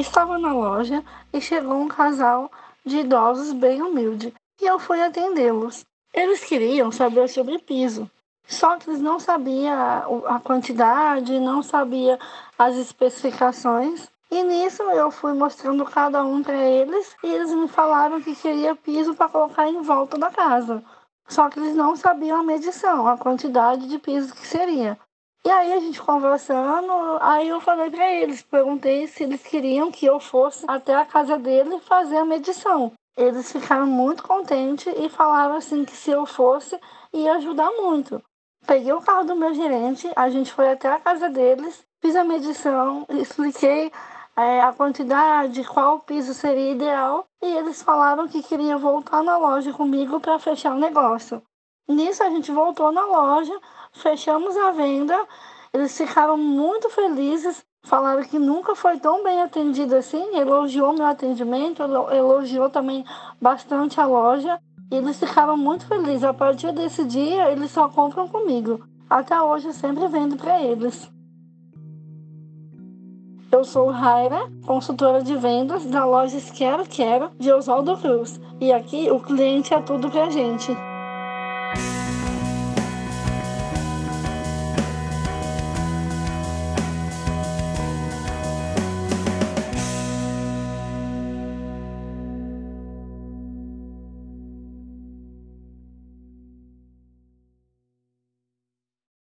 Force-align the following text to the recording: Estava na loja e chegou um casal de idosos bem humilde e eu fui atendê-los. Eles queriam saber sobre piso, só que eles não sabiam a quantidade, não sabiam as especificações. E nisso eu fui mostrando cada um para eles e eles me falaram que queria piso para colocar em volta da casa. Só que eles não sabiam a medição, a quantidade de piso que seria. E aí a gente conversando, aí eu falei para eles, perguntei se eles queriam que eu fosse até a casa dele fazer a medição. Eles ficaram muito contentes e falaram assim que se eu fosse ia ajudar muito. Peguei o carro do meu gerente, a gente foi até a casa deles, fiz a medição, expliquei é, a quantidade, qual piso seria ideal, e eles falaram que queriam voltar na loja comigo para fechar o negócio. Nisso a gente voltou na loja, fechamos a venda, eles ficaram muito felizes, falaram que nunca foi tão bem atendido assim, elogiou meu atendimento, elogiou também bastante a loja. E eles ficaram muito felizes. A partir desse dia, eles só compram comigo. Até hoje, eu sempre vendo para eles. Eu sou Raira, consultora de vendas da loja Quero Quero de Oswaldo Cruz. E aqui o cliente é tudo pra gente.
Estava 0.00 0.38
na 0.38 0.54
loja 0.54 1.04
e 1.30 1.42
chegou 1.42 1.74
um 1.74 1.86
casal 1.86 2.50
de 2.86 3.00
idosos 3.00 3.52
bem 3.52 3.82
humilde 3.82 4.32
e 4.58 4.64
eu 4.64 4.78
fui 4.78 4.98
atendê-los. 4.98 5.84
Eles 6.14 6.42
queriam 6.42 6.90
saber 6.90 7.28
sobre 7.28 7.58
piso, 7.58 8.10
só 8.46 8.78
que 8.78 8.88
eles 8.88 9.02
não 9.02 9.20
sabiam 9.20 10.24
a 10.26 10.40
quantidade, 10.40 11.38
não 11.38 11.62
sabiam 11.62 12.18
as 12.58 12.76
especificações. 12.76 14.08
E 14.30 14.44
nisso 14.44 14.82
eu 14.84 15.10
fui 15.10 15.32
mostrando 15.32 15.84
cada 15.84 16.24
um 16.24 16.42
para 16.42 16.56
eles 16.56 17.16
e 17.22 17.26
eles 17.26 17.52
me 17.52 17.66
falaram 17.66 18.22
que 18.22 18.36
queria 18.36 18.76
piso 18.76 19.14
para 19.14 19.28
colocar 19.28 19.68
em 19.68 19.82
volta 19.82 20.16
da 20.16 20.30
casa. 20.30 20.82
Só 21.28 21.50
que 21.50 21.58
eles 21.58 21.74
não 21.74 21.96
sabiam 21.96 22.38
a 22.38 22.44
medição, 22.44 23.08
a 23.08 23.18
quantidade 23.18 23.88
de 23.88 23.98
piso 23.98 24.32
que 24.32 24.46
seria. 24.46 24.96
E 25.44 25.50
aí 25.50 25.72
a 25.72 25.80
gente 25.80 26.00
conversando, 26.00 26.92
aí 27.20 27.48
eu 27.48 27.60
falei 27.60 27.90
para 27.90 28.08
eles, 28.12 28.42
perguntei 28.42 29.06
se 29.06 29.24
eles 29.24 29.42
queriam 29.42 29.90
que 29.90 30.06
eu 30.06 30.20
fosse 30.20 30.64
até 30.68 30.94
a 30.94 31.04
casa 31.04 31.38
dele 31.38 31.80
fazer 31.80 32.18
a 32.18 32.24
medição. 32.24 32.92
Eles 33.16 33.50
ficaram 33.50 33.86
muito 33.86 34.22
contentes 34.22 34.92
e 34.96 35.08
falaram 35.08 35.56
assim 35.56 35.84
que 35.84 35.96
se 35.96 36.10
eu 36.10 36.24
fosse 36.24 36.78
ia 37.12 37.34
ajudar 37.34 37.70
muito. 37.72 38.22
Peguei 38.66 38.92
o 38.92 39.00
carro 39.00 39.24
do 39.24 39.34
meu 39.34 39.54
gerente, 39.54 40.10
a 40.14 40.28
gente 40.28 40.52
foi 40.52 40.70
até 40.70 40.88
a 40.88 41.00
casa 41.00 41.28
deles, 41.30 41.82
fiz 42.00 42.14
a 42.14 42.22
medição, 42.22 43.06
expliquei 43.08 43.90
é, 44.36 44.60
a 44.60 44.72
quantidade, 44.72 45.64
qual 45.64 46.00
piso 46.00 46.32
seria 46.34 46.72
ideal, 46.72 47.24
e 47.42 47.46
eles 47.46 47.82
falaram 47.82 48.28
que 48.28 48.42
queriam 48.42 48.78
voltar 48.78 49.22
na 49.22 49.36
loja 49.36 49.72
comigo 49.72 50.20
para 50.20 50.38
fechar 50.38 50.74
o 50.74 50.80
negócio. 50.80 51.42
Nisso 51.88 52.22
a 52.22 52.30
gente 52.30 52.52
voltou 52.52 52.92
na 52.92 53.04
loja, 53.04 53.58
fechamos 53.92 54.56
a 54.56 54.70
venda, 54.70 55.16
eles 55.72 55.96
ficaram 55.96 56.36
muito 56.36 56.88
felizes, 56.90 57.64
falaram 57.84 58.22
que 58.22 58.38
nunca 58.38 58.74
foi 58.74 58.98
tão 58.98 59.22
bem 59.22 59.40
atendido 59.40 59.96
assim, 59.96 60.36
elogiou 60.36 60.92
meu 60.92 61.06
atendimento, 61.06 61.82
elogiou 61.82 62.70
também 62.70 63.04
bastante 63.40 64.00
a 64.00 64.06
loja. 64.06 64.60
E 64.90 64.96
eles 64.96 65.20
ficaram 65.20 65.56
muito 65.56 65.86
felizes. 65.86 66.24
A 66.24 66.34
partir 66.34 66.72
desse 66.72 67.04
dia, 67.04 67.50
eles 67.52 67.70
só 67.70 67.88
compram 67.88 68.26
comigo. 68.26 68.84
Até 69.08 69.40
hoje, 69.40 69.68
eu 69.68 69.72
sempre 69.72 70.06
vendo 70.08 70.36
para 70.36 70.60
eles. 70.60 71.08
Eu 73.52 73.64
sou 73.64 73.90
Raira, 73.90 74.48
consultora 74.64 75.24
de 75.24 75.34
vendas 75.36 75.84
da 75.84 76.04
loja 76.04 76.40
Quero 76.54 76.86
Quero 76.86 77.30
de 77.36 77.52
Oswaldo 77.52 77.96
Cruz. 77.96 78.40
E 78.60 78.72
aqui 78.72 79.10
o 79.10 79.18
cliente 79.18 79.74
é 79.74 79.80
tudo 79.80 80.08
pra 80.08 80.30
gente. 80.30 80.70